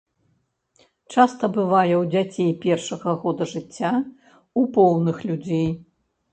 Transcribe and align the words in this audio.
Часта 1.15 1.49
бывае 1.57 1.91
ў 2.01 2.09
дзяцей 2.15 2.49
першага 2.65 3.15
года 3.27 3.51
жыцця, 3.55 3.93
у 4.63 4.67
поўных 4.81 5.17
людзей. 5.29 5.67